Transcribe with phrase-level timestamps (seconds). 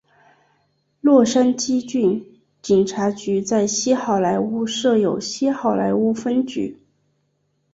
[0.99, 6.79] 洛杉矶郡警察局在西好莱坞设有西好莱坞分局。